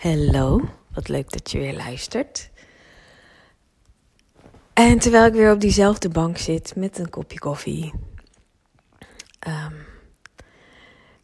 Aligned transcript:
Hallo, 0.00 0.60
wat 0.92 1.08
leuk 1.08 1.30
dat 1.30 1.50
je 1.50 1.58
weer 1.58 1.74
luistert. 1.74 2.50
En 4.72 4.98
terwijl 4.98 5.26
ik 5.26 5.32
weer 5.32 5.52
op 5.52 5.60
diezelfde 5.60 6.08
bank 6.08 6.38
zit 6.38 6.76
met 6.76 6.98
een 6.98 7.10
kopje 7.10 7.38
koffie, 7.38 7.92
um, 9.48 9.74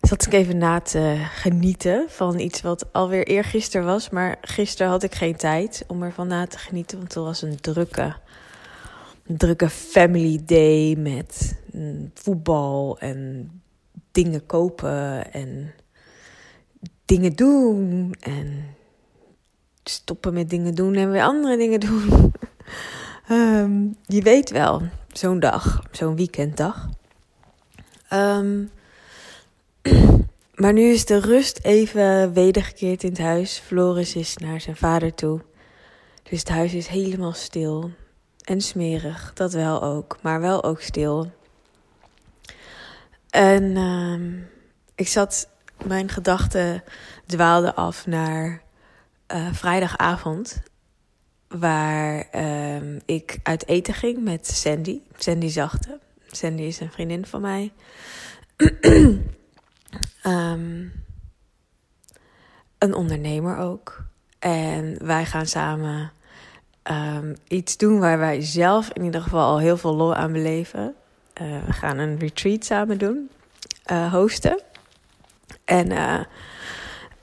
zat 0.01 0.27
ik 0.27 0.33
even 0.33 0.59
na 0.59 0.81
te 0.81 1.17
genieten 1.31 2.05
van 2.09 2.39
iets 2.39 2.61
wat 2.63 2.93
alweer 2.93 3.27
eergisteren 3.27 3.87
was. 3.87 4.11
Maar 4.11 4.37
gisteren 4.41 4.91
had 4.91 5.03
ik 5.03 5.15
geen 5.15 5.37
tijd 5.37 5.85
om 5.87 6.03
ervan 6.03 6.29
na 6.29 6.47
te 6.47 6.59
genieten, 6.59 6.99
want 6.99 7.15
het 7.15 7.25
was 7.25 7.43
een 7.43 7.61
drukke, 7.61 8.17
een 9.27 9.37
drukke 9.37 9.71
family 9.71 10.41
day 10.45 10.95
met 10.99 11.59
mm, 11.73 12.11
voetbal 12.15 12.99
en 12.99 13.51
dingen 14.13 14.47
kopen 14.47 15.33
en 15.33 15.75
dingen 17.07 17.33
doen 17.33 18.15
en 18.21 18.75
stoppen 19.85 20.35
met 20.35 20.51
dingen 20.51 20.75
doen 20.75 20.95
en 20.95 21.11
weer 21.11 21.23
andere 21.23 21.57
dingen 21.57 21.81
doen. 21.81 22.11
Ehm, 23.29 23.87
je 24.07 24.23
weet 24.23 24.51
wel, 24.51 24.83
zo'n 25.13 25.41
dag, 25.41 25.83
zo'n 25.91 26.17
weekenddag. 26.17 26.89
Ehm, 28.09 28.65
maar 30.61 30.73
nu 30.73 30.83
is 30.83 31.05
de 31.05 31.21
rust 31.21 31.59
even 31.63 32.33
wedergekeerd 32.33 33.03
in 33.03 33.09
het 33.11 33.19
huis. 33.19 33.59
Floris 33.59 34.15
is 34.15 34.37
naar 34.37 34.61
zijn 34.61 34.77
vader 34.77 35.15
toe. 35.15 35.41
Dus 36.23 36.39
het 36.39 36.49
huis 36.49 36.75
is 36.75 36.87
helemaal 36.87 37.33
stil. 37.33 37.91
En 38.45 38.61
smerig, 38.61 39.33
dat 39.35 39.53
wel 39.53 39.83
ook. 39.83 40.19
Maar 40.23 40.41
wel 40.41 40.65
ook 40.65 40.81
stil. 40.81 41.31
En 43.31 43.77
ehm, 43.77 44.33
ik 44.95 45.09
zat 45.09 45.49
mijn 45.85 46.09
gedachten 46.09 46.83
dwaalden 47.27 47.75
af 47.75 48.07
naar 48.07 48.63
uh, 49.35 49.53
vrijdagavond. 49.53 50.63
Waar 51.49 52.29
uh, 52.35 52.99
ik 53.05 53.39
uit 53.43 53.67
eten 53.69 53.95
ging 53.95 54.23
met 54.23 54.47
Sandy. 54.47 55.01
Sandy 55.17 55.49
Zachte. 55.49 55.99
Sandy 56.27 56.63
is 56.63 56.81
een 56.81 56.93
vriendin 56.93 57.27
van 57.27 57.41
mij. 57.41 57.73
um, 60.23 60.93
een 62.79 62.95
ondernemer 62.95 63.57
ook. 63.57 64.05
En 64.39 65.07
wij 65.07 65.25
gaan 65.25 65.47
samen 65.47 66.13
um, 66.91 67.35
iets 67.49 67.77
doen 67.77 67.99
waar 67.99 68.19
wij 68.19 68.41
zelf 68.41 68.91
in 68.93 69.05
ieder 69.05 69.21
geval 69.21 69.45
al 69.51 69.59
heel 69.59 69.77
veel 69.77 69.95
lol 69.95 70.15
aan 70.15 70.33
beleven. 70.33 70.95
Uh, 71.43 71.65
we 71.67 71.73
gaan 71.73 71.99
een 71.99 72.19
retreat 72.19 72.65
samen 72.65 72.99
doen, 72.99 73.31
uh, 73.93 74.13
hosten. 74.13 74.63
En 75.67 75.91
uh, 75.91 76.19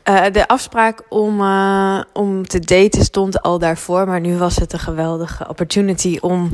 uh, 0.10 0.32
de 0.32 0.48
afspraak 0.48 1.04
om, 1.10 1.42
uh, 1.42 2.02
om 2.14 2.48
te 2.48 2.60
daten 2.60 3.04
stond 3.04 3.42
al 3.42 3.60
daarvoor. 3.60 4.08
Maar 4.08 4.20
nu 4.20 4.38
was 4.38 4.56
het 4.56 4.74
een 4.74 4.80
geweldige 4.80 5.48
opportunity 5.48 6.18
om, 6.22 6.52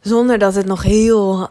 zonder 0.00 0.38
dat 0.38 0.54
het 0.54 0.66
nog 0.66 0.82
heel 0.82 1.48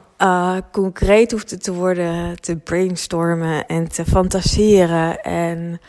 concreet 0.72 1.32
hoefde 1.32 1.58
te 1.58 1.74
worden, 1.74 2.42
te 2.42 2.56
brainstormen 2.56 3.66
en 3.66 3.90
te 3.90 4.06
fantaseren 4.06 5.22
en 5.22 5.80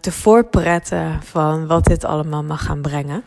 te 0.00 0.12
voorpretten 0.12 1.22
van 1.22 1.66
wat 1.66 1.84
dit 1.84 2.04
allemaal 2.04 2.42
mag 2.42 2.64
gaan 2.64 2.82
brengen. 2.82 3.24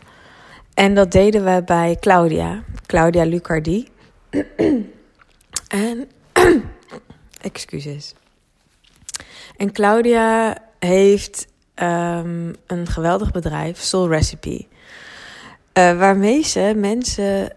En 0.74 0.94
dat 0.94 1.12
deden 1.12 1.44
we 1.44 1.62
bij 1.64 1.96
Claudia, 2.00 2.62
Claudia 2.86 3.24
Lucardi. 3.24 3.88
en, 5.68 6.08
excuses. 7.40 8.14
En 9.56 9.72
Claudia 9.72 10.56
heeft 10.78 11.46
um, 11.82 12.54
een 12.66 12.86
geweldig 12.86 13.30
bedrijf, 13.30 13.78
Soul 13.78 14.08
Recipe. 14.08 14.66
Uh, 15.78 15.98
waarmee 15.98 16.42
ze 16.42 16.72
mensen 16.76 17.52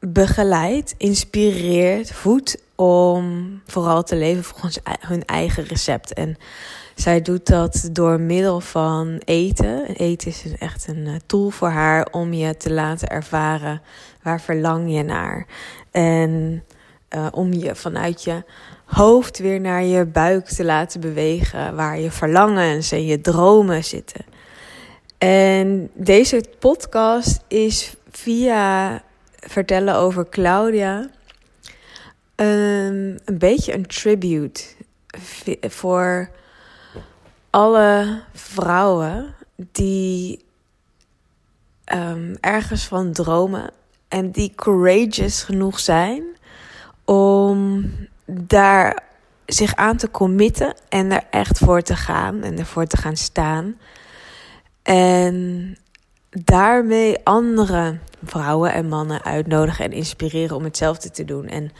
begeleidt, 0.00 0.94
inspireert, 0.96 2.12
voedt 2.12 2.62
om 2.74 3.60
vooral 3.66 4.02
te 4.02 4.16
leven 4.16 4.44
volgens 4.44 4.78
hun 5.00 5.24
eigen 5.24 5.64
recept. 5.64 6.12
En 6.12 6.36
zij 6.94 7.22
doet 7.22 7.46
dat 7.46 7.88
door 7.92 8.20
middel 8.20 8.60
van 8.60 9.20
eten. 9.24 9.86
Eten 9.86 10.28
is 10.28 10.42
dus 10.42 10.58
echt 10.58 10.88
een 10.88 11.06
eh, 11.06 11.14
tool 11.26 11.50
voor 11.50 11.68
haar 11.68 12.06
om 12.10 12.32
je 12.32 12.56
te 12.56 12.72
laten 12.72 13.08
ervaren 13.08 13.82
waar 14.22 14.40
verlang 14.40 14.94
je 14.94 15.02
naar. 15.02 15.46
En 15.90 16.64
uh, 17.16 17.26
om 17.30 17.52
je 17.52 17.74
vanuit 17.74 18.24
je 18.24 18.42
hoofd 18.84 19.38
weer 19.38 19.60
naar 19.60 19.84
je 19.84 20.04
buik 20.04 20.46
te 20.46 20.64
laten 20.64 21.00
bewegen, 21.00 21.76
waar 21.76 21.98
je 21.98 22.10
verlangens 22.10 22.92
en 22.92 23.06
je 23.06 23.20
dromen 23.20 23.84
zitten. 23.84 24.24
En 25.18 25.90
deze 25.94 26.44
podcast 26.58 27.42
is 27.48 27.94
via 28.10 29.02
vertellen 29.40 29.94
over 29.94 30.28
Claudia 30.28 31.10
um, 32.36 33.16
een 33.24 33.38
beetje 33.38 33.74
een 33.74 33.86
tribute 33.86 34.62
voor 35.60 36.30
alle 37.50 38.22
vrouwen 38.32 39.34
die 39.56 40.44
um, 41.94 42.36
ergens 42.40 42.84
van 42.84 43.12
dromen 43.12 43.70
en 44.08 44.30
die 44.30 44.52
courageous 44.54 45.42
genoeg 45.42 45.80
zijn 45.80 46.22
om 47.04 47.90
daar 48.26 49.02
zich 49.46 49.74
aan 49.74 49.96
te 49.96 50.10
committen 50.10 50.74
en 50.88 51.12
er 51.12 51.22
echt 51.30 51.58
voor 51.58 51.82
te 51.82 51.96
gaan 51.96 52.42
en 52.42 52.58
ervoor 52.58 52.86
te 52.86 52.96
gaan 52.96 53.16
staan. 53.16 53.78
En 54.82 55.76
daarmee 56.30 57.24
andere 57.24 57.98
vrouwen 58.24 58.72
en 58.72 58.88
mannen 58.88 59.22
uitnodigen 59.22 59.84
en 59.84 59.92
inspireren 59.92 60.56
om 60.56 60.64
hetzelfde 60.64 61.10
te 61.10 61.24
doen. 61.24 61.46
En 61.48 61.72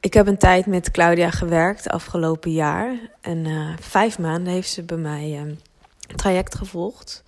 ik 0.00 0.14
heb 0.14 0.26
een 0.26 0.38
tijd 0.38 0.66
met 0.66 0.90
Claudia 0.90 1.30
gewerkt 1.30 1.88
afgelopen 1.88 2.52
jaar. 2.52 2.96
En 3.20 3.44
uh, 3.44 3.76
vijf 3.80 4.18
maanden 4.18 4.52
heeft 4.52 4.70
ze 4.70 4.82
bij 4.82 4.96
mij 4.96 5.38
een 5.38 5.60
traject 6.16 6.54
gevolgd. 6.54 7.22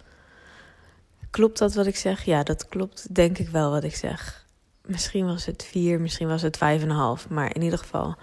Klopt 1.30 1.58
dat 1.58 1.74
wat 1.74 1.86
ik 1.86 1.96
zeg? 1.96 2.24
Ja, 2.24 2.42
dat 2.42 2.68
klopt 2.68 3.14
denk 3.14 3.38
ik 3.38 3.48
wel 3.48 3.70
wat 3.70 3.84
ik 3.84 3.96
zeg 3.96 4.45
misschien 4.86 5.26
was 5.26 5.47
het 5.47 5.64
vier, 5.64 6.00
misschien 6.00 6.28
was 6.28 6.42
het 6.42 6.56
vijf 6.56 6.82
en 6.82 6.91
een 6.91 6.97
half. 6.97 7.28
Maar 7.28 7.54
in 7.54 7.62
ieder 7.62 7.78
geval 7.78 8.16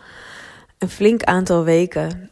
een 0.77 0.89
flink 0.89 1.23
aantal 1.23 1.63
weken 1.63 2.31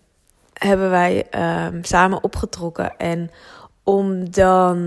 hebben 0.54 0.90
wij 0.90 1.28
um, 1.66 1.84
samen 1.84 2.24
opgetrokken. 2.24 2.98
En 2.98 3.32
om 3.84 4.32
dan 4.32 4.78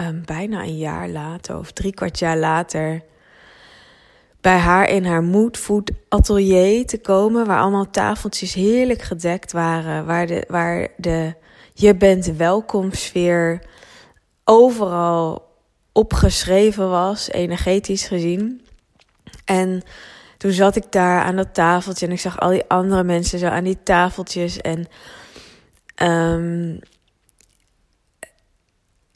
um, 0.00 0.22
bijna 0.24 0.62
een 0.62 0.78
jaar 0.78 1.08
later 1.08 1.58
of 1.58 1.72
drie 1.72 1.94
kwart 1.94 2.18
jaar 2.18 2.38
later 2.38 3.02
bij 4.40 4.58
haar 4.58 4.88
in 4.88 5.04
haar 5.04 5.22
moodfood 5.22 5.90
atelier 6.08 6.86
te 6.86 7.00
komen, 7.00 7.46
waar 7.46 7.60
allemaal 7.60 7.90
tafeltjes 7.90 8.54
heerlijk 8.54 9.02
gedekt 9.02 9.52
waren, 9.52 10.06
waar 10.06 10.26
de, 10.26 10.44
waar 10.48 10.88
de 10.96 11.34
je 11.74 11.96
bent 11.96 12.26
welkom 12.26 12.92
sfeer 12.92 13.62
overal 14.44 15.51
opgeschreven 15.92 16.88
was, 16.88 17.30
energetisch 17.30 18.06
gezien. 18.06 18.66
En 19.44 19.82
toen 20.38 20.52
zat 20.52 20.76
ik 20.76 20.92
daar 20.92 21.22
aan 21.22 21.36
dat 21.36 21.54
tafeltje 21.54 22.06
en 22.06 22.12
ik 22.12 22.20
zag 22.20 22.40
al 22.40 22.50
die 22.50 22.64
andere 22.68 23.04
mensen 23.04 23.38
zo 23.38 23.46
aan 23.46 23.64
die 23.64 23.82
tafeltjes. 23.82 24.60
En 24.60 24.86
um, 26.02 26.78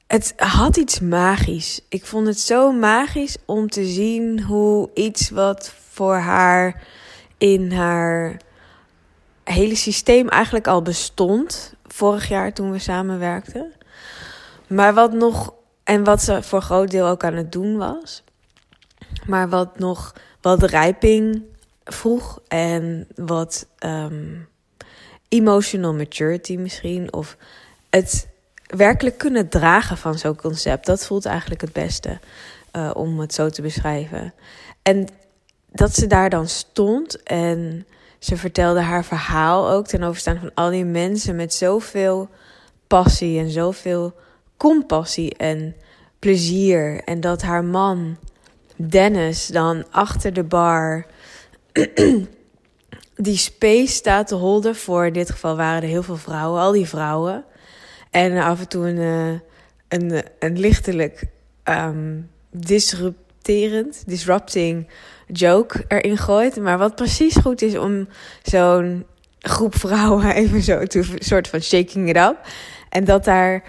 het 0.06 0.32
had 0.36 0.76
iets 0.76 1.00
magisch. 1.00 1.80
Ik 1.88 2.06
vond 2.06 2.26
het 2.26 2.40
zo 2.40 2.72
magisch 2.72 3.36
om 3.44 3.68
te 3.68 3.84
zien 3.84 4.42
hoe 4.42 4.90
iets 4.94 5.30
wat 5.30 5.74
voor 5.90 6.16
haar 6.16 6.82
in 7.38 7.72
haar 7.72 8.40
hele 9.44 9.76
systeem 9.76 10.28
eigenlijk 10.28 10.66
al 10.66 10.82
bestond. 10.82 11.74
Vorig 11.86 12.28
jaar 12.28 12.52
toen 12.52 12.70
we 12.70 12.78
samenwerkten. 12.78 13.72
Maar 14.66 14.94
wat 14.94 15.12
nog 15.12 15.54
en 15.86 16.04
wat 16.04 16.22
ze 16.22 16.42
voor 16.42 16.62
groot 16.62 16.90
deel 16.90 17.06
ook 17.06 17.24
aan 17.24 17.34
het 17.34 17.52
doen 17.52 17.76
was. 17.76 18.22
Maar 19.26 19.48
wat 19.48 19.78
nog 19.78 20.14
wat 20.40 20.62
rijping 20.62 21.42
vroeg 21.84 22.40
en 22.48 23.08
wat 23.14 23.66
um, 23.78 24.48
emotional 25.28 25.94
maturity 25.94 26.56
misschien. 26.56 27.12
Of 27.12 27.36
het 27.90 28.28
werkelijk 28.66 29.18
kunnen 29.18 29.48
dragen 29.48 29.96
van 29.96 30.18
zo'n 30.18 30.36
concept. 30.36 30.86
Dat 30.86 31.06
voelt 31.06 31.26
eigenlijk 31.26 31.60
het 31.60 31.72
beste 31.72 32.18
uh, 32.72 32.90
om 32.94 33.20
het 33.20 33.34
zo 33.34 33.48
te 33.48 33.62
beschrijven. 33.62 34.34
En 34.82 35.08
dat 35.72 35.94
ze 35.94 36.06
daar 36.06 36.30
dan 36.30 36.48
stond 36.48 37.22
en 37.22 37.86
ze 38.18 38.36
vertelde 38.36 38.80
haar 38.80 39.04
verhaal 39.04 39.70
ook 39.70 39.86
ten 39.86 40.02
overstaan 40.02 40.38
van 40.38 40.50
al 40.54 40.70
die 40.70 40.84
mensen 40.84 41.36
met 41.36 41.54
zoveel 41.54 42.28
passie 42.86 43.38
en 43.38 43.50
zoveel 43.50 44.14
compassie 44.56 45.34
en 45.36 45.76
plezier. 46.18 47.02
En 47.04 47.20
dat 47.20 47.42
haar 47.42 47.64
man, 47.64 48.16
Dennis, 48.76 49.46
dan 49.46 49.84
achter 49.90 50.32
de 50.32 50.44
bar 50.44 51.06
die 53.16 53.36
space 53.36 53.92
staat 53.92 54.28
te 54.28 54.34
holden. 54.34 54.76
Voor 54.76 55.12
dit 55.12 55.30
geval 55.30 55.56
waren 55.56 55.82
er 55.82 55.88
heel 55.88 56.02
veel 56.02 56.16
vrouwen, 56.16 56.60
al 56.60 56.72
die 56.72 56.88
vrouwen. 56.88 57.44
En 58.10 58.38
af 58.38 58.60
en 58.60 58.68
toe 58.68 58.88
een, 58.88 58.96
uh, 58.98 59.38
een, 59.88 60.22
een 60.38 60.58
lichtelijk 60.58 61.24
um, 61.64 62.30
disrupterend, 62.50 64.02
disrupting 64.06 64.88
joke 65.26 65.84
erin 65.88 66.18
gooit. 66.18 66.56
Maar 66.56 66.78
wat 66.78 66.94
precies 66.94 67.36
goed 67.36 67.62
is 67.62 67.76
om 67.76 68.08
zo'n 68.42 69.06
groep 69.38 69.76
vrouwen 69.76 70.34
even 70.42 70.62
zo 70.62 70.84
te 70.84 71.16
soort 71.18 71.48
van 71.48 71.60
shaking 71.60 72.08
it 72.08 72.16
up. 72.16 72.36
En 72.88 73.04
dat 73.04 73.24
daar 73.24 73.62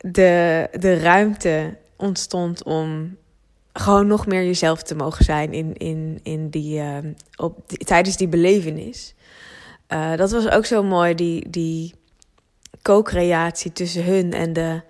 de, 0.00 0.68
de 0.78 0.98
ruimte 0.98 1.76
ontstond 1.96 2.62
om 2.62 3.16
gewoon 3.72 4.06
nog 4.06 4.26
meer 4.26 4.44
jezelf 4.44 4.82
te 4.82 4.94
mogen 4.94 5.24
zijn 5.24 5.52
in, 5.52 5.76
in, 5.76 6.20
in 6.22 6.48
die, 6.48 6.80
uh, 6.80 6.96
op, 7.36 7.68
tijdens 7.68 8.16
die 8.16 8.28
belevenis. 8.28 9.14
Uh, 9.88 10.16
dat 10.16 10.30
was 10.30 10.50
ook 10.50 10.66
zo 10.66 10.82
mooi, 10.82 11.14
die, 11.14 11.50
die 11.50 11.94
co-creatie 12.82 13.72
tussen 13.72 14.04
hun 14.04 14.32
en 14.32 14.52
de 14.52 14.80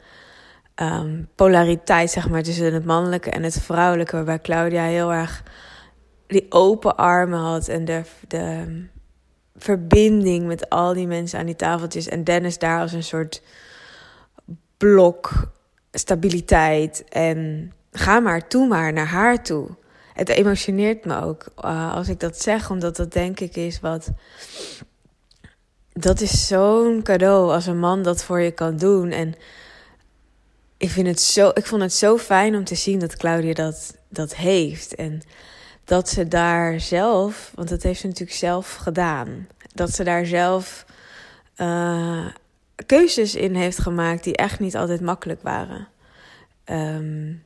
um, 0.77 1.29
polariteit, 1.35 2.11
zeg 2.11 2.29
maar, 2.29 2.43
tussen 2.43 2.75
het 2.75 2.85
mannelijke 2.85 3.31
en 3.31 3.43
het 3.43 3.61
vrouwelijke. 3.61 4.17
Waarbij 4.17 4.41
Claudia 4.41 4.85
heel 4.85 5.13
erg 5.13 5.43
die 6.27 6.47
open 6.49 6.97
armen 6.97 7.39
had 7.39 7.69
en 7.69 7.85
de, 7.85 8.03
de 8.29 8.65
verbinding 9.57 10.47
met 10.47 10.69
al 10.69 10.95
die 10.95 11.07
mensen 11.07 11.39
aan 11.39 11.47
die 11.47 11.57
tafeltjes. 11.57 12.09
En 12.09 12.25
Dennis 12.25 12.59
daar 12.59 12.81
als 12.81 12.93
een 12.93 13.03
soort 13.03 13.43
blok 14.81 15.51
stabiliteit. 15.93 17.05
En 17.09 17.73
ga 17.93 18.21
maar 18.21 18.49
toe 18.49 18.67
maar 18.69 18.93
naar 18.93 19.07
haar 19.07 19.43
toe. 19.43 19.69
Het 20.15 20.29
emotioneert 20.29 21.05
me 21.05 21.23
ook 21.23 21.47
uh, 21.65 21.95
als 21.95 22.09
ik 22.09 22.21
dat 22.21 22.41
zeg, 22.41 22.71
omdat 22.71 22.97
dat 22.97 23.13
denk 23.13 23.41
ik 23.41 23.57
is 23.57 23.81
wat. 23.81 24.11
Dat 25.93 26.21
is 26.21 26.47
zo'n 26.47 27.03
cadeau 27.03 27.53
als 27.53 27.67
een 27.67 27.79
man 27.79 28.03
dat 28.03 28.25
voor 28.25 28.41
je 28.41 28.51
kan 28.51 28.77
doen. 28.77 29.11
En 29.11 29.35
ik, 30.77 30.91
vind 30.91 31.07
het 31.07 31.21
zo, 31.21 31.51
ik 31.55 31.67
vond 31.67 31.83
het 31.83 31.93
zo 31.93 32.19
fijn 32.19 32.55
om 32.55 32.65
te 32.65 32.75
zien 32.75 32.99
dat 32.99 33.17
Claudia 33.17 33.53
dat, 33.53 33.97
dat 34.09 34.37
heeft. 34.37 34.95
En 34.95 35.23
dat 35.85 36.09
ze 36.09 36.29
daar 36.29 36.81
zelf, 36.81 37.53
want 37.55 37.69
dat 37.69 37.83
heeft 37.83 38.01
ze 38.01 38.07
natuurlijk 38.07 38.39
zelf 38.39 38.75
gedaan, 38.75 39.49
dat 39.75 39.95
ze 39.95 40.05
daar 40.05 40.27
zelf 40.27 40.85
uh, 41.57 42.27
keuzes 42.87 43.35
in 43.35 43.55
heeft 43.55 43.79
gemaakt 43.79 44.25
die 44.25 44.37
echt 44.37 44.61
niet 44.61 44.77
altijd 44.77 45.01
makkelijk 45.01 45.43
waren. 45.43 45.89
Um, 46.65 47.43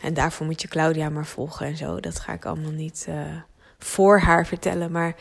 en 0.00 0.14
daarvoor 0.14 0.46
moet 0.46 0.62
je 0.62 0.68
Claudia 0.68 1.08
maar 1.08 1.26
volgen 1.26 1.66
en 1.66 1.76
zo. 1.76 2.00
Dat 2.00 2.20
ga 2.20 2.32
ik 2.32 2.44
allemaal 2.44 2.70
niet 2.70 3.06
uh, 3.08 3.16
voor 3.78 4.20
haar 4.20 4.46
vertellen. 4.46 4.92
Maar 4.92 5.14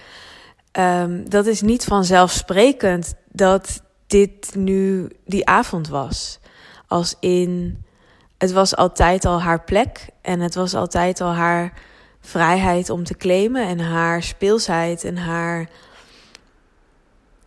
um, 0.71 1.29
dat 1.29 1.45
is 1.45 1.61
niet 1.61 1.83
vanzelfsprekend 1.83 3.15
dat 3.31 3.83
dit 4.07 4.55
nu 4.55 5.09
die 5.25 5.47
avond 5.47 5.87
was. 5.87 6.39
Als 6.87 7.15
in, 7.19 7.83
het 8.37 8.51
was 8.51 8.75
altijd 8.75 9.25
al 9.25 9.41
haar 9.41 9.63
plek 9.63 10.09
en 10.21 10.39
het 10.39 10.55
was 10.55 10.73
altijd 10.73 11.21
al 11.21 11.33
haar 11.33 11.73
vrijheid 12.21 12.89
om 12.89 13.03
te 13.03 13.17
claimen 13.17 13.67
en 13.67 13.79
haar 13.79 14.23
speelsheid 14.23 15.03
en 15.03 15.17
haar 15.17 15.69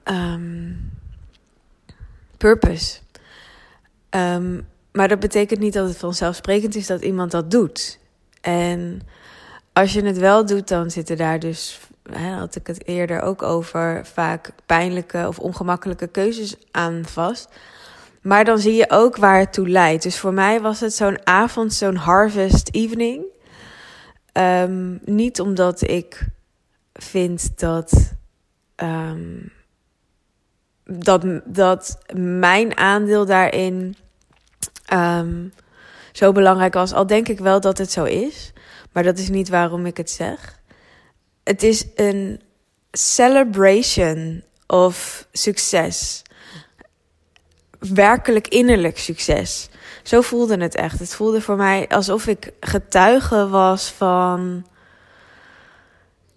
um, 0.04 0.99
purpose. 2.40 2.98
Um, 4.10 4.66
maar 4.92 5.08
dat 5.08 5.20
betekent 5.20 5.60
niet 5.60 5.72
dat 5.72 5.88
het 5.88 5.96
vanzelfsprekend 5.96 6.74
is 6.74 6.86
dat 6.86 7.02
iemand 7.02 7.30
dat 7.30 7.50
doet. 7.50 7.98
En 8.40 9.00
als 9.72 9.92
je 9.92 10.04
het 10.04 10.18
wel 10.18 10.46
doet, 10.46 10.68
dan 10.68 10.90
zitten 10.90 11.16
daar 11.16 11.38
dus, 11.38 11.80
hè, 12.12 12.30
had 12.30 12.54
ik 12.56 12.66
het 12.66 12.86
eerder 12.86 13.20
ook 13.20 13.42
over, 13.42 14.06
vaak 14.06 14.50
pijnlijke 14.66 15.24
of 15.28 15.38
ongemakkelijke 15.38 16.06
keuzes 16.06 16.56
aan 16.70 17.02
vast. 17.06 17.48
Maar 18.22 18.44
dan 18.44 18.58
zie 18.58 18.74
je 18.74 18.90
ook 18.90 19.16
waar 19.16 19.38
het 19.38 19.52
toe 19.52 19.68
leidt. 19.68 20.02
Dus 20.02 20.18
voor 20.18 20.34
mij 20.34 20.60
was 20.60 20.80
het 20.80 20.94
zo'n 20.94 21.26
avond, 21.26 21.74
zo'n 21.74 21.96
harvest 21.96 22.68
evening. 22.72 23.24
Um, 24.32 25.00
niet 25.04 25.40
omdat 25.40 25.88
ik 25.88 26.26
vind 26.92 27.58
dat, 27.58 28.12
um, 28.76 29.52
dat, 30.98 31.24
dat 31.44 31.98
mijn 32.14 32.76
aandeel 32.76 33.26
daarin 33.26 33.96
um, 34.92 35.52
zo 36.12 36.32
belangrijk 36.32 36.74
was. 36.74 36.92
Al 36.92 37.06
denk 37.06 37.28
ik 37.28 37.38
wel 37.38 37.60
dat 37.60 37.78
het 37.78 37.92
zo 37.92 38.04
is, 38.04 38.52
maar 38.92 39.02
dat 39.02 39.18
is 39.18 39.28
niet 39.28 39.48
waarom 39.48 39.86
ik 39.86 39.96
het 39.96 40.10
zeg. 40.10 40.58
Het 41.44 41.62
is 41.62 41.86
een 41.94 42.40
celebration 42.92 44.42
of 44.66 45.26
succes. 45.32 46.22
Werkelijk 47.78 48.48
innerlijk 48.48 48.98
succes. 48.98 49.68
Zo 50.02 50.20
voelde 50.20 50.56
het 50.56 50.74
echt. 50.74 50.98
Het 50.98 51.14
voelde 51.14 51.40
voor 51.40 51.56
mij 51.56 51.88
alsof 51.88 52.26
ik 52.26 52.52
getuige 52.60 53.48
was 53.48 53.90
van 53.90 54.66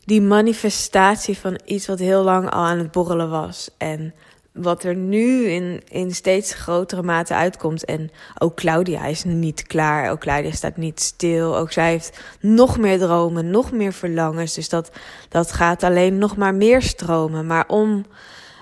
die 0.06 0.22
manifestatie 0.22 1.38
van 1.38 1.60
iets 1.66 1.88
wat 1.88 2.00
heel 2.00 2.24
lang 2.24 2.50
al 2.50 2.64
aan 2.64 2.78
het 2.78 2.92
borrelen 2.92 3.30
was. 3.30 3.70
En 3.78 4.14
wat 4.54 4.84
er 4.84 4.96
nu 4.96 5.46
in, 5.48 5.82
in 5.88 6.12
steeds 6.12 6.54
grotere 6.54 7.04
mate 7.04 7.34
uitkomt. 7.34 7.86
En 7.86 8.12
ook 8.38 8.56
Claudia 8.56 9.06
is 9.06 9.24
niet 9.24 9.68
klaar. 9.68 10.12
Ook 10.12 10.20
Claudia 10.20 10.52
staat 10.52 10.78
niet 10.78 11.00
stil. 11.00 11.58
Ook 11.58 11.72
zij 11.72 11.90
heeft 11.90 12.20
nog 12.40 12.78
meer 12.78 13.00
dromen, 13.00 13.50
nog 13.50 13.72
meer 13.72 13.94
verlangens. 13.94 14.54
Dus 14.54 14.70
dat, 14.70 14.92
dat 15.30 15.52
gaat 15.52 15.84
alleen 15.84 16.18
nog 16.18 16.38
maar 16.38 16.56
meer 16.56 16.82
stromen. 16.82 17.46
Maar 17.46 17.68
om 17.68 18.06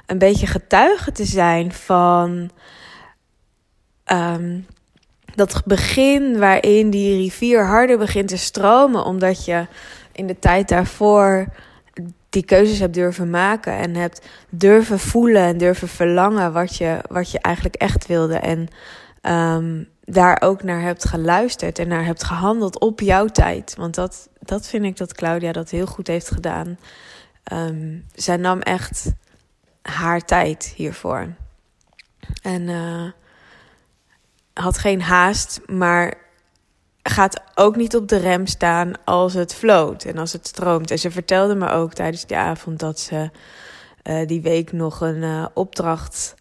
een 0.05 0.17
beetje 0.17 0.47
getuige 0.47 1.11
te 1.11 1.25
zijn 1.25 1.73
van 1.73 2.49
um, 4.11 4.65
dat 5.35 5.61
begin 5.65 6.39
waarin 6.39 6.89
die 6.89 7.15
rivier 7.15 7.65
harder 7.65 7.97
begint 7.97 8.27
te 8.27 8.37
stromen, 8.37 9.05
omdat 9.05 9.45
je 9.45 9.67
in 10.11 10.27
de 10.27 10.39
tijd 10.39 10.67
daarvoor 10.67 11.47
die 12.31 12.45
keuzes 12.45 12.79
hebt 12.79 12.93
durven 12.93 13.29
maken 13.29 13.73
en 13.73 13.95
hebt 13.95 14.27
durven 14.49 14.99
voelen 14.99 15.41
en 15.41 15.57
durven 15.57 15.87
verlangen 15.87 16.53
wat 16.53 16.75
je, 16.75 16.99
wat 17.09 17.31
je 17.31 17.39
eigenlijk 17.39 17.75
echt 17.75 18.07
wilde. 18.07 18.35
En 18.35 18.67
um, 19.55 19.89
daar 20.03 20.41
ook 20.41 20.63
naar 20.63 20.81
hebt 20.81 21.05
geluisterd 21.05 21.79
en 21.79 21.87
naar 21.87 22.05
hebt 22.05 22.23
gehandeld 22.23 22.79
op 22.79 22.99
jouw 22.99 23.27
tijd. 23.27 23.75
Want 23.75 23.95
dat, 23.95 24.29
dat 24.39 24.67
vind 24.67 24.85
ik 24.85 24.97
dat 24.97 25.13
Claudia 25.13 25.51
dat 25.51 25.69
heel 25.69 25.85
goed 25.85 26.07
heeft 26.07 26.31
gedaan. 26.31 26.77
Um, 27.53 28.05
zij 28.13 28.37
nam 28.37 28.59
echt 28.59 29.11
haar 29.81 30.21
tijd 30.21 30.73
hiervoor. 30.75 31.27
En 32.41 32.61
uh, 32.61 33.11
had 34.53 34.77
geen 34.77 35.01
haast, 35.01 35.61
maar 35.65 36.13
gaat 37.03 37.41
ook 37.55 37.75
niet 37.75 37.95
op 37.95 38.07
de 38.07 38.17
rem 38.17 38.45
staan 38.45 38.93
als 39.05 39.33
het 39.33 39.53
floot 39.53 40.03
en 40.03 40.17
als 40.17 40.33
het 40.33 40.47
stroomt. 40.47 40.91
En 40.91 40.99
ze 40.99 41.11
vertelde 41.11 41.55
me 41.55 41.69
ook 41.69 41.93
tijdens 41.93 42.25
die 42.25 42.37
avond 42.37 42.79
dat 42.79 42.99
ze 42.99 43.29
uh, 44.03 44.27
die 44.27 44.41
week 44.41 44.71
nog 44.71 45.01
een 45.01 45.21
uh, 45.21 45.45
opdracht 45.53 46.35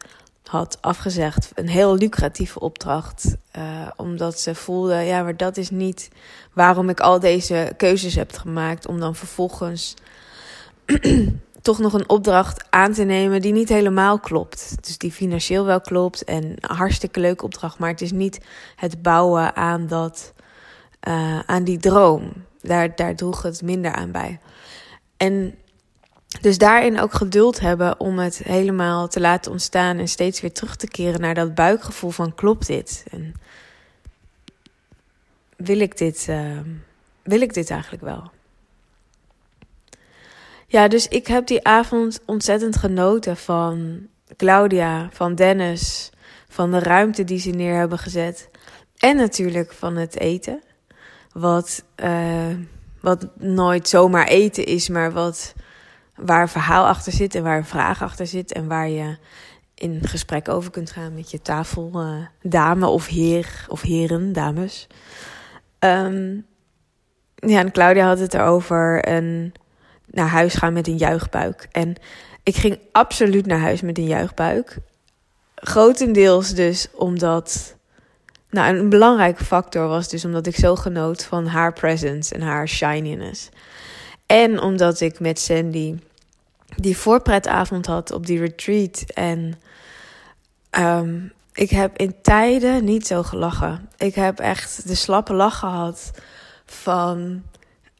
had 0.50 0.79
afgezegd. 0.81 1.50
Een 1.55 1.69
heel 1.69 1.97
lucratieve 1.97 2.61
opdracht. 2.61 3.37
Uh, 3.57 3.88
omdat 3.97 4.40
ze 4.40 4.55
voelde, 4.55 4.95
ja, 4.95 5.23
maar 5.23 5.37
dat 5.37 5.57
is 5.57 5.71
niet 5.71 6.09
waarom 6.52 6.88
ik 6.88 7.00
al 7.00 7.21
deze 7.21 7.73
keuzes 7.76 8.14
heb 8.14 8.37
gemaakt. 8.37 8.87
Om 8.87 9.00
dan 9.00 9.14
vervolgens 9.14 9.95
toch 11.62 11.79
nog 11.79 11.93
een 11.93 12.09
opdracht 12.09 12.64
aan 12.71 12.93
te 12.93 13.05
nemen 13.05 13.40
die 13.40 13.52
niet 13.52 13.69
helemaal 13.69 14.19
klopt. 14.19 14.76
Dus 14.81 14.99
die 14.99 15.12
financieel 15.12 15.64
wel 15.64 15.81
klopt 15.81 16.25
en 16.25 16.45
een 16.45 16.76
hartstikke 16.76 17.21
leuke 17.21 17.45
opdracht. 17.45 17.79
Maar 17.79 17.90
het 17.90 18.00
is 18.00 18.12
niet 18.12 18.40
het 18.76 19.02
bouwen 19.02 19.57
aan 19.57 19.87
dat 19.87 20.33
uh, 21.09 21.38
aan 21.47 21.64
die 21.64 21.78
droom. 21.78 22.33
Daar, 22.61 22.97
daar 22.97 23.14
droeg 23.14 23.42
het 23.42 23.62
minder 23.62 23.92
aan 23.92 24.11
bij. 24.11 24.40
En 25.16 25.54
dus 26.40 26.59
daarin 26.59 27.00
ook 27.00 27.12
geduld 27.12 27.61
hebben 27.61 28.00
om 28.00 28.19
het 28.19 28.38
helemaal 28.38 29.09
te 29.09 29.21
laten 29.21 29.52
ontstaan 29.52 29.99
en 29.99 30.09
steeds 30.09 30.40
weer 30.40 30.52
terug 30.52 30.76
te 30.76 30.88
keren 30.88 31.21
naar 31.21 31.35
dat 31.35 31.54
buikgevoel 31.54 32.11
van 32.11 32.35
klopt 32.35 32.66
dit? 32.66 33.04
En 33.11 33.35
wil 35.57 35.80
ik 35.80 35.99
dit, 35.99 36.26
uh, 36.30 36.59
wil 37.23 37.40
ik 37.40 37.54
dit 37.54 37.71
eigenlijk 37.71 38.02
wel? 38.02 38.30
Ja, 40.66 40.88
dus 40.88 41.09
ik 41.09 41.26
heb 41.26 41.47
die 41.47 41.64
avond 41.64 42.21
ontzettend 42.26 42.76
genoten 42.76 43.37
van 43.37 44.07
Claudia, 44.37 45.09
van 45.12 45.35
Dennis, 45.35 46.11
van 46.49 46.71
de 46.71 46.78
ruimte 46.78 47.25
die 47.25 47.38
ze 47.38 47.50
neer 47.50 47.76
hebben 47.76 47.99
gezet. 47.99 48.49
En 48.99 49.16
natuurlijk 49.16 49.73
van 49.73 49.97
het 49.97 50.19
eten. 50.19 50.62
Wat, 51.32 51.84
uh, 52.04 52.56
wat 53.00 53.26
nooit 53.38 53.88
zomaar 53.88 54.26
eten 54.26 54.64
is, 54.64 54.88
maar 54.88 55.12
wat, 55.12 55.54
waar 56.16 56.42
een 56.42 56.49
verhaal 56.49 56.87
achter 56.87 57.12
zit 57.12 57.34
en 57.34 57.42
waar 57.42 57.56
een 57.56 57.64
vraag 57.64 58.02
achter 58.02 58.26
zit. 58.26 58.52
En 58.52 58.68
waar 58.68 58.88
je 58.88 59.16
in 59.75 60.06
gesprek 60.06 60.49
over 60.49 60.70
kunt 60.70 60.90
gaan 60.90 61.14
met 61.14 61.30
je 61.30 61.42
tafel, 61.42 61.90
uh, 61.94 62.26
dame 62.42 62.87
of 62.87 63.06
heer 63.06 63.66
of 63.68 63.80
heren, 63.82 64.32
dames. 64.32 64.87
Um, 65.78 66.46
ja, 67.34 67.58
en 67.58 67.72
Claudia 67.72 68.06
had 68.06 68.18
het 68.18 68.34
erover 68.34 69.08
een 69.08 69.52
naar 70.06 70.28
huis 70.28 70.54
gaan 70.54 70.72
met 70.72 70.87
een 70.87 70.96
juichbuik. 70.96 71.68
En 71.70 71.94
ik 72.42 72.56
ging 72.56 72.78
absoluut 72.92 73.46
naar 73.46 73.58
huis 73.58 73.80
met 73.80 73.99
een 73.99 74.06
juichbuik. 74.06 74.78
grotendeels 75.54 76.54
dus 76.54 76.88
omdat. 76.94 77.78
Nou, 78.50 78.76
een 78.76 78.88
belangrijke 78.88 79.45
factor 79.45 79.88
was 79.88 80.09
dus 80.09 80.25
omdat 80.25 80.47
ik 80.47 80.57
zo 80.57 80.76
genoot 80.76 81.25
van 81.25 81.47
haar 81.47 81.73
presence 81.73 82.35
en 82.35 82.40
haar 82.40 82.69
shininess. 82.69 83.49
En 84.26 84.61
omdat 84.61 85.00
ik 85.00 85.21
met 85.21 85.38
Sandy 85.38 85.99
die 86.76 86.97
voorpretavond 86.97 87.87
had 87.87 88.12
op 88.12 88.26
die 88.26 88.38
retreat. 88.38 89.04
En 89.14 89.61
ehm, 90.71 91.19
ik 91.54 91.71
heb 91.71 91.99
in 91.99 92.14
tijden 92.23 92.85
niet 92.85 93.07
zo 93.07 93.23
gelachen. 93.23 93.88
Ik 93.99 94.14
heb 94.14 94.38
echt 94.38 94.88
de 94.88 94.95
slappe 94.95 95.35
lach 95.35 95.59
gehad 95.59 96.11
van 96.64 97.42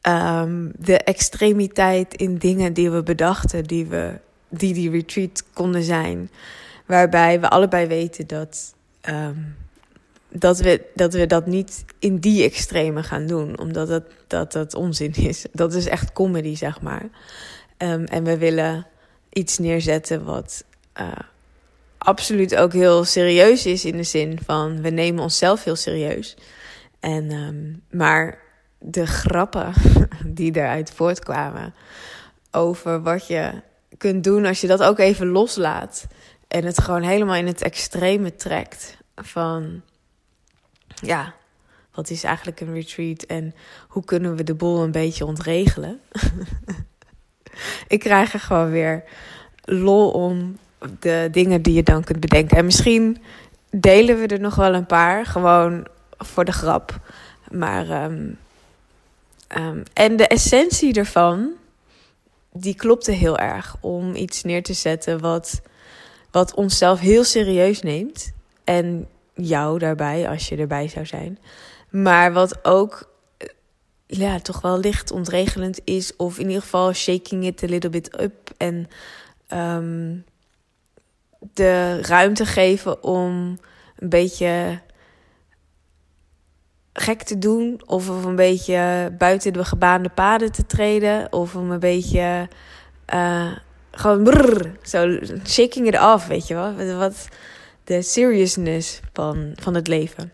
ehm, 0.01 0.69
de 0.77 0.97
extremiteit 0.97 2.13
in 2.13 2.37
dingen 2.37 2.73
die 2.73 2.91
we 2.91 3.03
bedachten, 3.03 3.63
die, 3.63 3.85
we, 3.85 4.19
die 4.49 4.73
die 4.73 4.89
retreat 4.89 5.43
konden 5.53 5.83
zijn. 5.83 6.29
Waarbij 6.85 7.39
we 7.39 7.49
allebei 7.49 7.87
weten 7.87 8.27
dat, 8.27 8.73
ehm, 9.01 9.39
dat, 10.31 10.59
we, 10.59 10.81
dat 10.93 11.13
we 11.13 11.27
dat 11.27 11.45
niet 11.45 11.85
in 11.99 12.17
die 12.17 12.43
extreme 12.43 13.03
gaan 13.03 13.27
doen, 13.27 13.59
omdat 13.59 13.87
dat, 13.87 14.03
dat, 14.27 14.51
dat 14.51 14.75
onzin 14.75 15.13
is. 15.13 15.45
Dat 15.51 15.73
is 15.73 15.85
echt 15.85 16.13
comedy, 16.13 16.55
zeg 16.55 16.81
maar. 16.81 17.09
Ehm, 17.77 18.03
en 18.03 18.23
we 18.23 18.37
willen 18.37 18.87
iets 19.29 19.57
neerzetten 19.57 20.23
wat 20.23 20.63
uh, 20.99 21.11
absoluut 21.97 22.55
ook 22.55 22.73
heel 22.73 23.03
serieus 23.03 23.65
is 23.65 23.85
in 23.85 23.97
de 23.97 24.03
zin 24.03 24.39
van 24.45 24.81
we 24.81 24.89
nemen 24.89 25.23
onszelf 25.23 25.63
heel 25.63 25.75
serieus. 25.75 26.37
En, 26.99 27.31
um, 27.31 27.81
maar 27.89 28.37
de 28.79 29.05
grappen 29.05 29.73
die 30.25 30.55
eruit 30.55 30.91
voortkwamen 30.91 31.73
over 32.51 33.01
wat 33.01 33.27
je 33.27 33.51
kunt 33.97 34.23
doen 34.23 34.45
als 34.45 34.61
je 34.61 34.67
dat 34.67 34.83
ook 34.83 34.99
even 34.99 35.27
loslaat 35.27 36.07
en 36.47 36.65
het 36.65 36.81
gewoon 36.81 37.01
helemaal 37.01 37.35
in 37.35 37.47
het 37.47 37.61
extreme 37.61 38.35
trekt 38.35 38.97
van 39.15 39.81
ja, 41.01 41.33
wat 41.93 42.09
is 42.09 42.23
eigenlijk 42.23 42.59
een 42.59 42.73
retreat 42.73 43.23
en 43.23 43.53
hoe 43.87 44.05
kunnen 44.05 44.35
we 44.35 44.43
de 44.43 44.53
boel 44.53 44.83
een 44.83 44.91
beetje 44.91 45.25
ontregelen? 45.25 45.99
ik 47.87 47.99
krijg 47.99 48.33
er 48.33 48.39
gewoon 48.39 48.69
weer 48.69 49.03
lol 49.63 50.11
om 50.11 50.57
de 50.99 51.27
dingen 51.31 51.61
die 51.61 51.73
je 51.73 51.83
dan 51.83 52.03
kunt 52.03 52.19
bedenken. 52.19 52.57
En 52.57 52.65
misschien 52.65 53.21
delen 53.69 54.19
we 54.19 54.27
er 54.27 54.39
nog 54.39 54.55
wel 54.55 54.73
een 54.73 54.85
paar, 54.85 55.25
gewoon 55.25 55.87
voor 56.17 56.45
de 56.45 56.51
grap. 56.51 56.99
Maar, 57.51 58.03
um, 58.03 58.37
um, 59.57 59.83
en 59.93 60.15
de 60.15 60.27
essentie 60.27 60.93
ervan, 60.93 61.49
die 62.51 62.75
klopte 62.75 63.11
heel 63.11 63.37
erg 63.37 63.75
om 63.79 64.15
iets 64.15 64.43
neer 64.43 64.63
te 64.63 64.73
zetten 64.73 65.19
wat, 65.19 65.61
wat 66.31 66.53
onszelf 66.53 66.99
heel 66.99 67.23
serieus 67.23 67.81
neemt. 67.81 68.31
En 68.63 69.07
jou 69.43 69.79
daarbij, 69.79 70.29
als 70.29 70.49
je 70.49 70.55
erbij 70.55 70.87
zou 70.87 71.05
zijn. 71.05 71.39
Maar 71.89 72.33
wat 72.33 72.65
ook 72.65 73.09
ja, 74.07 74.39
toch 74.39 74.61
wel 74.61 74.79
licht 74.79 75.11
ontregelend 75.11 75.79
is. 75.83 76.15
Of 76.15 76.39
in 76.39 76.47
ieder 76.47 76.61
geval 76.61 76.93
shaking 76.93 77.45
it 77.45 77.63
a 77.63 77.67
little 77.67 77.89
bit 77.89 78.21
up. 78.21 78.51
En 78.57 78.87
um, 79.53 80.25
de 81.53 82.01
ruimte 82.01 82.45
geven 82.45 83.03
om 83.03 83.57
een 83.97 84.09
beetje 84.09 84.79
gek 86.93 87.21
te 87.23 87.37
doen. 87.37 87.81
Of 87.85 88.09
om 88.09 88.25
een 88.25 88.35
beetje 88.35 89.13
buiten 89.17 89.53
de 89.53 89.65
gebaande 89.65 90.09
paden 90.09 90.51
te 90.51 90.65
treden. 90.65 91.33
Of 91.33 91.55
om 91.55 91.71
een 91.71 91.79
beetje 91.79 92.47
uh, 93.13 93.51
gewoon 93.91 94.43
zo 94.83 95.19
shaking 95.45 95.87
it 95.87 95.99
off, 96.01 96.27
weet 96.27 96.47
je 96.47 96.53
wel. 96.53 96.97
Wat 96.97 97.27
de 97.83 98.01
seriousness 98.01 98.99
van, 99.13 99.51
van 99.55 99.73
het 99.73 99.87
leven. 99.87 100.31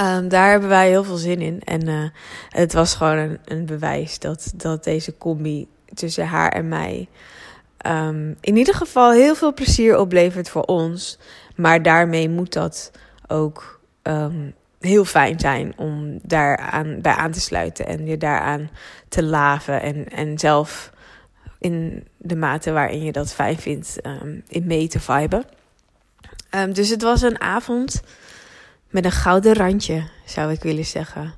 Um, 0.00 0.28
daar 0.28 0.50
hebben 0.50 0.68
wij 0.68 0.88
heel 0.88 1.04
veel 1.04 1.16
zin 1.16 1.40
in. 1.40 1.60
En 1.60 1.88
uh, 1.88 2.04
het 2.48 2.72
was 2.72 2.94
gewoon 2.94 3.16
een, 3.16 3.38
een, 3.44 3.66
bewijs 3.66 4.18
dat, 4.18 4.52
dat 4.56 4.84
deze 4.84 5.16
combi 5.16 5.68
tussen 5.94 6.26
haar 6.26 6.52
en 6.52 6.68
mij 6.68 7.08
um, 7.86 8.36
in 8.40 8.56
ieder 8.56 8.74
geval 8.74 9.12
heel 9.12 9.34
veel 9.34 9.54
plezier 9.54 9.98
oplevert 9.98 10.48
voor 10.48 10.62
ons. 10.62 11.18
Maar 11.56 11.82
daarmee 11.82 12.28
moet 12.28 12.52
dat 12.52 12.90
ook 13.26 13.80
um, 14.02 14.54
heel 14.80 15.04
fijn 15.04 15.40
zijn 15.40 15.72
om 15.76 16.18
daaraan 16.22 17.00
bij 17.00 17.14
aan 17.14 17.30
te 17.30 17.40
sluiten 17.40 17.86
en 17.86 18.06
je 18.06 18.16
daaraan 18.16 18.70
te 19.08 19.22
laven. 19.22 19.82
En, 19.82 20.08
en 20.08 20.38
zelf 20.38 20.92
in 21.58 22.06
de 22.16 22.36
mate 22.36 22.72
waarin 22.72 23.04
je 23.04 23.12
dat 23.12 23.32
fijn 23.32 23.58
vindt, 23.58 23.96
in 24.48 24.66
mee 24.66 24.88
te 24.88 25.00
viben. 25.00 25.44
Dus 26.72 26.88
het 26.88 27.02
was 27.02 27.22
een 27.22 27.40
avond 27.40 28.02
met 28.90 29.04
een 29.04 29.12
gouden 29.12 29.54
randje, 29.54 30.08
zou 30.26 30.52
ik 30.52 30.62
willen 30.62 30.84
zeggen. 30.84 31.34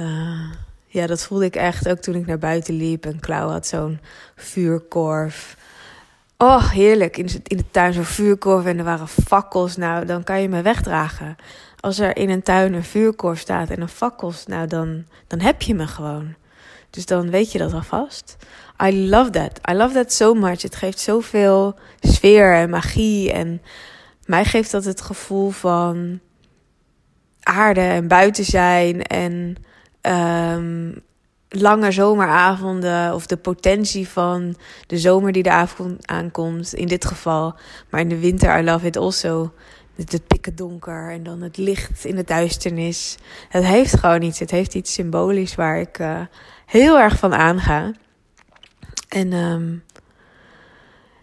Uh, 0.00 0.50
ja, 0.86 1.06
dat 1.06 1.22
voelde 1.22 1.44
ik 1.44 1.56
echt 1.56 1.88
ook 1.88 1.98
toen 1.98 2.14
ik 2.14 2.26
naar 2.26 2.38
buiten 2.38 2.74
liep. 2.74 3.06
En 3.06 3.20
Klauw 3.20 3.48
had 3.48 3.66
zo'n 3.66 4.00
vuurkorf. 4.36 5.56
Oh, 6.36 6.70
heerlijk. 6.70 7.16
In 7.16 7.28
in 7.42 7.56
de 7.56 7.70
tuin 7.70 7.92
zo'n 7.92 8.04
vuurkorf 8.04 8.64
en 8.64 8.78
er 8.78 8.84
waren 8.84 9.08
fakkels. 9.08 9.76
Nou, 9.76 10.04
dan 10.04 10.24
kan 10.24 10.40
je 10.40 10.48
me 10.48 10.62
wegdragen. 10.62 11.36
Als 11.80 11.98
er 11.98 12.16
in 12.16 12.30
een 12.30 12.42
tuin 12.42 12.72
een 12.72 12.84
vuurkorf 12.84 13.38
staat 13.38 13.70
en 13.70 13.80
een 13.80 13.88
fakkels, 13.88 14.46
nou, 14.46 14.66
dan, 14.66 15.04
dan 15.26 15.40
heb 15.40 15.62
je 15.62 15.74
me 15.74 15.86
gewoon. 15.86 16.34
Dus 16.90 17.06
dan 17.06 17.30
weet 17.30 17.52
je 17.52 17.58
dat 17.58 17.72
alvast. 17.72 18.36
I 18.84 19.08
love 19.08 19.30
that. 19.30 19.60
I 19.70 19.74
love 19.74 19.94
that 19.94 20.12
so 20.12 20.34
much. 20.34 20.62
Het 20.62 20.76
geeft 20.76 20.98
zoveel 20.98 21.78
sfeer 22.00 22.54
en 22.54 22.70
magie. 22.70 23.32
En 23.32 23.62
mij 24.26 24.44
geeft 24.44 24.70
dat 24.70 24.84
het 24.84 25.00
gevoel 25.00 25.50
van 25.50 26.20
aarde 27.42 27.80
en 27.80 28.08
buiten 28.08 28.44
zijn 28.44 29.02
en 29.02 29.56
um, 30.02 31.04
lange 31.48 31.92
zomeravonden 31.92 33.14
of 33.14 33.26
de 33.26 33.36
potentie 33.36 34.08
van 34.08 34.56
de 34.86 34.98
zomer 34.98 35.32
die 35.32 35.42
de 35.42 35.50
avond 35.50 36.06
aankomt 36.06 36.74
in 36.74 36.86
dit 36.86 37.04
geval. 37.04 37.54
Maar 37.90 38.00
in 38.00 38.08
de 38.08 38.18
winter, 38.18 38.58
I 38.58 38.64
love 38.64 38.86
it 38.86 38.96
also. 38.96 39.52
Het, 39.94 40.12
het 40.12 40.26
pikken 40.26 40.56
donker 40.56 41.10
en 41.10 41.22
dan 41.22 41.40
het 41.40 41.56
licht 41.56 42.04
in 42.04 42.16
de 42.16 42.24
duisternis. 42.24 43.16
Het 43.48 43.64
heeft 43.64 43.98
gewoon 43.98 44.22
iets. 44.22 44.38
Het 44.38 44.50
heeft 44.50 44.74
iets 44.74 44.92
symbolisch 44.92 45.54
waar 45.54 45.80
ik 45.80 45.98
uh, 45.98 46.20
heel 46.66 46.98
erg 46.98 47.18
van 47.18 47.34
aanga. 47.34 47.92
En 49.08 49.32
um, 49.32 49.84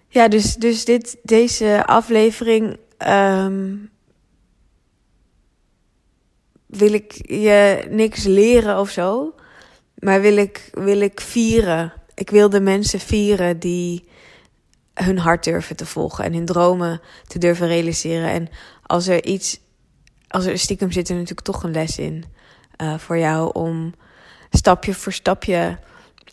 ja, 0.08 0.28
dus, 0.28 0.56
dus 0.56 0.86
dit, 0.86 1.18
deze 1.24 1.86
aflevering 1.86 2.78
um, 3.08 3.92
wil 6.66 6.94
ik 6.94 7.30
je 7.30 7.86
niks 7.90 8.24
leren 8.24 8.80
of 8.80 8.90
zo. 8.90 9.36
Maar 9.96 10.22
wil 10.22 10.38
ik, 10.38 10.70
wil 10.72 11.02
ik 11.02 11.20
vieren. 11.22 11.94
Ik 12.14 12.30
wil 12.30 12.50
de 12.50 12.62
mensen 12.62 13.00
vieren 13.00 13.60
die 13.60 14.08
hun 14.94 15.18
hart 15.18 15.44
durven 15.44 15.76
te 15.76 15.86
volgen 15.86 16.24
en 16.24 16.34
hun 16.34 16.46
dromen 16.46 17.02
te 17.28 17.40
durven 17.40 17.68
realiseren. 17.68 18.30
En 18.30 18.50
als 18.84 19.08
er 19.08 19.26
iets, 19.26 19.60
als 20.28 20.46
er 20.46 20.60
stiekem 20.60 20.92
zit 20.92 21.10
er 21.10 21.16
natuurlijk 21.16 21.48
toch 21.48 21.64
een 21.64 21.72
les 21.72 21.98
in 21.98 22.24
uh, 22.82 22.98
voor 22.98 23.18
jou 23.18 23.54
om 23.54 23.94
stapje 24.50 24.94
voor 24.94 25.14
stapje 25.14 25.80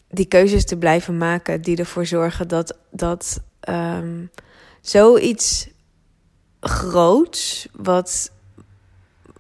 die 0.09 0.27
keuzes 0.27 0.65
te 0.65 0.77
blijven 0.77 1.17
maken 1.17 1.63
die 1.63 1.77
ervoor 1.77 2.07
zorgen 2.07 2.49
dat, 2.49 2.79
dat 2.91 3.43
um, 3.69 4.31
zoiets 4.81 5.69
groots, 6.61 7.69
wat 7.73 8.31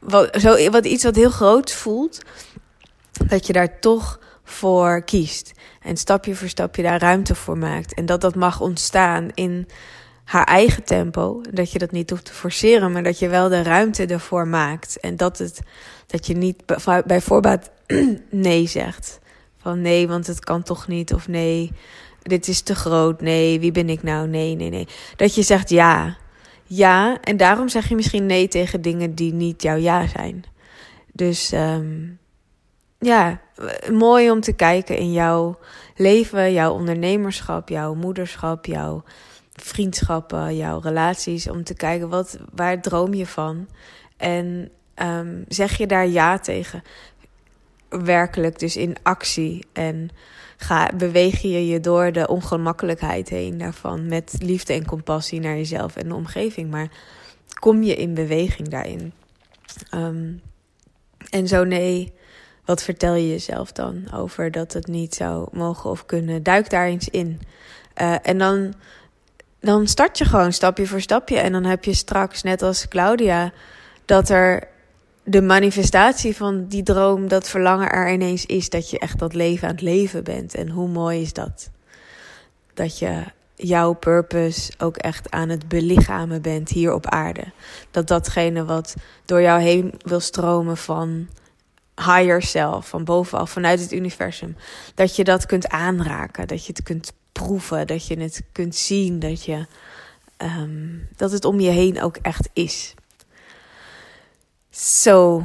wat, 0.00 0.36
zo, 0.40 0.70
wat 0.70 0.86
iets 0.86 1.04
wat 1.04 1.16
heel 1.16 1.30
groot 1.30 1.72
voelt, 1.72 2.18
dat 3.26 3.46
je 3.46 3.52
daar 3.52 3.78
toch 3.80 4.20
voor 4.44 5.02
kiest. 5.02 5.52
En 5.82 5.96
stapje 5.96 6.34
voor 6.34 6.48
stapje 6.48 6.82
daar 6.82 7.00
ruimte 7.00 7.34
voor 7.34 7.58
maakt. 7.58 7.94
En 7.94 8.06
dat 8.06 8.20
dat 8.20 8.34
mag 8.34 8.60
ontstaan 8.60 9.30
in 9.34 9.68
haar 10.24 10.44
eigen 10.44 10.84
tempo. 10.84 11.40
Dat 11.50 11.72
je 11.72 11.78
dat 11.78 11.90
niet 11.90 12.10
hoeft 12.10 12.24
te 12.24 12.32
forceren, 12.32 12.92
maar 12.92 13.02
dat 13.02 13.18
je 13.18 13.28
wel 13.28 13.48
de 13.48 13.62
ruimte 13.62 14.06
ervoor 14.06 14.48
maakt. 14.48 15.00
En 15.00 15.16
dat, 15.16 15.38
het, 15.38 15.60
dat 16.06 16.26
je 16.26 16.36
niet 16.36 16.62
bij 17.06 17.20
voorbaat 17.20 17.70
nee 18.30 18.66
zegt. 18.66 19.18
Van 19.58 19.80
nee, 19.80 20.08
want 20.08 20.26
het 20.26 20.40
kan 20.40 20.62
toch 20.62 20.88
niet. 20.88 21.14
Of 21.14 21.28
nee, 21.28 21.72
dit 22.22 22.48
is 22.48 22.60
te 22.60 22.74
groot. 22.74 23.20
Nee, 23.20 23.60
wie 23.60 23.72
ben 23.72 23.88
ik 23.88 24.02
nou? 24.02 24.28
Nee, 24.28 24.54
nee, 24.54 24.70
nee. 24.70 24.88
Dat 25.16 25.34
je 25.34 25.42
zegt 25.42 25.70
ja 25.70 26.16
ja. 26.72 27.20
En 27.20 27.36
daarom 27.36 27.68
zeg 27.68 27.88
je 27.88 27.94
misschien 27.94 28.26
nee 28.26 28.48
tegen 28.48 28.82
dingen 28.82 29.14
die 29.14 29.32
niet 29.32 29.62
jouw 29.62 29.76
ja 29.76 30.06
zijn. 30.06 30.44
Dus 31.12 31.52
um, 31.52 32.18
ja, 32.98 33.40
mooi 33.92 34.30
om 34.30 34.40
te 34.40 34.52
kijken 34.52 34.96
in 34.96 35.12
jouw 35.12 35.58
leven, 35.96 36.52
jouw 36.52 36.72
ondernemerschap, 36.72 37.68
jouw 37.68 37.94
moederschap, 37.94 38.66
jouw 38.66 39.04
vriendschappen, 39.52 40.56
jouw 40.56 40.80
relaties. 40.80 41.48
Om 41.48 41.64
te 41.64 41.74
kijken 41.74 42.08
wat, 42.08 42.38
waar 42.54 42.80
droom 42.80 43.14
je 43.14 43.26
van? 43.26 43.68
En 44.16 44.70
um, 45.02 45.44
zeg 45.48 45.76
je 45.76 45.86
daar 45.86 46.06
ja 46.06 46.38
tegen? 46.38 46.82
Werkelijk, 47.88 48.58
dus 48.58 48.76
in 48.76 48.96
actie. 49.02 49.66
En 49.72 50.10
ga, 50.60 50.90
beweeg 50.96 51.40
je 51.42 51.66
je 51.66 51.80
door 51.80 52.12
de 52.12 52.28
ongemakkelijkheid 52.28 53.28
heen 53.28 53.58
daarvan. 53.58 54.06
Met 54.06 54.34
liefde 54.38 54.72
en 54.72 54.86
compassie 54.86 55.40
naar 55.40 55.56
jezelf 55.56 55.96
en 55.96 56.08
de 56.08 56.14
omgeving. 56.14 56.70
Maar 56.70 56.88
kom 57.58 57.82
je 57.82 57.96
in 57.96 58.14
beweging 58.14 58.68
daarin? 58.68 59.12
Ehm, 59.90 60.32
en 61.30 61.48
zo 61.48 61.64
nee, 61.64 62.12
wat 62.64 62.82
vertel 62.82 63.14
je 63.14 63.28
jezelf 63.28 63.72
dan 63.72 64.12
over 64.14 64.50
dat 64.50 64.72
het 64.72 64.86
niet 64.86 65.14
zou 65.14 65.48
mogen 65.52 65.90
of 65.90 66.06
kunnen? 66.06 66.42
Duik 66.42 66.70
daar 66.70 66.86
eens 66.86 67.08
in. 67.08 67.40
Uh, 68.00 68.14
en 68.22 68.38
dan, 68.38 68.74
dan 69.60 69.86
start 69.86 70.18
je 70.18 70.24
gewoon 70.24 70.52
stapje 70.52 70.86
voor 70.86 71.00
stapje. 71.00 71.38
En 71.38 71.52
dan 71.52 71.64
heb 71.64 71.84
je 71.84 71.94
straks, 71.94 72.42
net 72.42 72.62
als 72.62 72.88
Claudia, 72.88 73.52
dat 74.04 74.28
er 74.28 74.68
de 75.30 75.42
manifestatie 75.42 76.36
van 76.36 76.66
die 76.66 76.82
droom, 76.82 77.28
dat 77.28 77.48
verlangen 77.48 77.90
er 77.90 78.12
ineens 78.12 78.46
is 78.46 78.68
dat 78.68 78.90
je 78.90 78.98
echt 78.98 79.18
dat 79.18 79.34
leven 79.34 79.68
aan 79.68 79.74
het 79.74 79.82
leven 79.82 80.24
bent. 80.24 80.54
En 80.54 80.68
hoe 80.68 80.88
mooi 80.88 81.20
is 81.20 81.32
dat? 81.32 81.70
Dat 82.74 82.98
je 82.98 83.24
jouw 83.54 83.92
purpose 83.92 84.72
ook 84.78 84.96
echt 84.96 85.30
aan 85.30 85.48
het 85.48 85.68
belichamen 85.68 86.42
bent 86.42 86.68
hier 86.68 86.92
op 86.92 87.06
aarde. 87.06 87.44
Dat 87.90 88.08
datgene 88.08 88.64
wat 88.64 88.94
door 89.24 89.40
jou 89.40 89.60
heen 89.60 89.94
wil 89.98 90.20
stromen 90.20 90.76
van 90.76 91.28
higher 91.96 92.42
self, 92.42 92.88
van 92.88 93.04
bovenaf, 93.04 93.50
vanuit 93.50 93.80
het 93.80 93.92
universum, 93.92 94.56
dat 94.94 95.16
je 95.16 95.24
dat 95.24 95.46
kunt 95.46 95.68
aanraken, 95.68 96.46
dat 96.46 96.66
je 96.66 96.72
het 96.72 96.82
kunt 96.82 97.12
proeven, 97.32 97.86
dat 97.86 98.06
je 98.06 98.20
het 98.20 98.42
kunt 98.52 98.74
zien, 98.74 99.18
dat, 99.18 99.44
je, 99.44 99.66
um, 100.38 101.08
dat 101.16 101.32
het 101.32 101.44
om 101.44 101.60
je 101.60 101.70
heen 101.70 102.02
ook 102.02 102.16
echt 102.16 102.48
is. 102.52 102.94
Zo, 104.70 105.44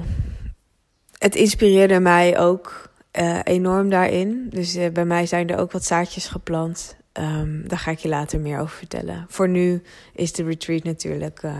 het 1.17 1.36
inspireerde 1.36 2.00
mij 2.00 2.39
ook 2.39 2.89
uh, 3.20 3.39
enorm 3.44 3.89
daarin. 3.89 4.50
Dus 4.50 4.75
uh, 4.75 4.89
bij 4.89 5.05
mij 5.05 5.25
zijn 5.25 5.50
er 5.50 5.58
ook 5.58 5.72
wat 5.72 5.86
zaadjes 5.86 6.27
geplant. 6.27 6.96
Um, 7.13 7.67
daar 7.67 7.79
ga 7.79 7.91
ik 7.91 8.00
je 8.00 8.10
later 8.10 8.39
meer 8.39 8.60
over 8.60 8.77
vertellen. 8.77 9.25
Voor 9.29 9.50
nu 9.50 9.82
is 10.13 10.34
de 10.34 10.44
retreat 10.44 10.84
natuurlijk 10.84 11.44
uh, 11.44 11.60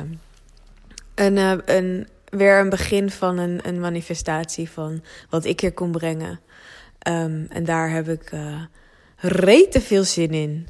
een, 1.16 1.38
een, 1.76 2.08
weer 2.30 2.60
een 2.60 2.70
begin 2.70 3.10
van 3.10 3.38
een, 3.38 3.60
een 3.68 3.80
manifestatie 3.80 4.70
van 4.70 5.04
wat 5.30 5.46
ik 5.46 5.60
hier 5.60 5.74
kon 5.74 5.92
brengen. 5.92 6.40
Um, 7.08 7.46
en 7.50 7.64
daar 7.64 7.90
heb 7.90 8.08
ik 8.08 8.32
rete 9.16 9.82
veel 9.82 10.04
zin 10.04 10.32
in. 10.32 10.68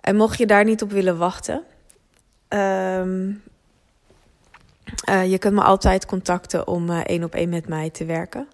En 0.00 0.16
mocht 0.16 0.38
je 0.38 0.46
daar 0.46 0.64
niet 0.64 0.82
op 0.82 0.90
willen 0.90 1.18
wachten, 1.18 1.62
um, 2.48 3.42
je 5.28 5.36
kunt 5.38 5.54
me 5.54 5.62
altijd 5.62 6.06
contacten 6.06 6.66
om 6.66 6.90
één 6.90 7.24
op 7.24 7.34
één 7.34 7.48
met 7.48 7.68
mij 7.68 7.90
te 7.90 8.04
werken. 8.04 8.48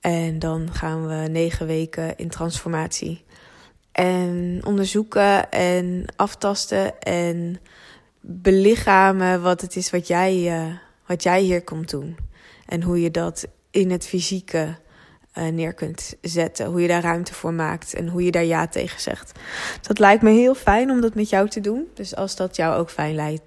En 0.00 0.38
dan 0.38 0.68
gaan 0.72 1.06
we 1.06 1.28
negen 1.28 1.66
weken 1.66 2.16
in 2.16 2.28
transformatie. 2.28 3.24
En 3.92 4.60
onderzoeken 4.64 5.50
en 5.50 6.04
aftasten 6.16 7.00
en 7.00 7.60
belichamen 8.20 9.42
wat 9.42 9.60
het 9.60 9.76
is 9.76 9.90
wat 9.90 10.06
jij, 10.06 10.64
uh, 10.66 10.74
wat 11.06 11.22
jij 11.22 11.40
hier 11.40 11.62
komt 11.62 11.90
doen. 11.90 12.16
En 12.66 12.82
hoe 12.82 13.00
je 13.00 13.10
dat 13.10 13.46
in 13.70 13.90
het 13.90 14.06
fysieke 14.06 14.76
uh, 15.38 15.46
neer 15.48 15.72
kunt 15.72 16.14
zetten. 16.20 16.66
Hoe 16.66 16.80
je 16.80 16.88
daar 16.88 17.02
ruimte 17.02 17.34
voor 17.34 17.52
maakt 17.52 17.94
en 17.94 18.08
hoe 18.08 18.24
je 18.24 18.30
daar 18.30 18.44
ja 18.44 18.66
tegen 18.66 19.00
zegt. 19.00 19.32
Dat 19.80 19.98
lijkt 19.98 20.22
me 20.22 20.30
heel 20.30 20.54
fijn 20.54 20.90
om 20.90 21.00
dat 21.00 21.14
met 21.14 21.28
jou 21.28 21.48
te 21.48 21.60
doen. 21.60 21.88
Dus 21.94 22.16
als 22.16 22.36
dat 22.36 22.56
jou 22.56 22.76
ook 22.76 22.90
fijn 22.90 23.14
lijkt, 23.14 23.42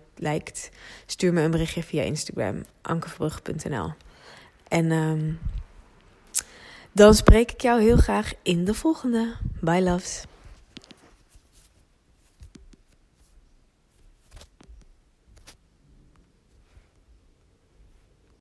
stuur 1.06 1.34
me 1.34 1.42
een 1.42 1.52
berichtje 1.52 1.84
via 1.84 2.04
Instagram, 2.04 2.66
ankerverbrugge.nl. 2.82 3.94
En 4.68 4.92
um, 4.92 5.40
dan 6.92 7.14
spreek 7.14 7.52
ik 7.52 7.62
jou 7.62 7.82
heel 7.82 7.98
graag 7.98 8.34
in 8.42 8.66
de 8.66 8.74
volgende. 8.74 9.34
Bye 9.62 9.82
loves. 9.82 10.24